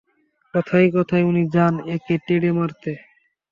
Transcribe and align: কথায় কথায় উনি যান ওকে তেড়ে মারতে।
কথায় 0.53 0.87
কথায় 0.95 1.23
উনি 1.23 1.43
যান 1.53 1.73
ওকে 1.93 2.15
তেড়ে 2.27 2.49
মারতে। 2.51 2.91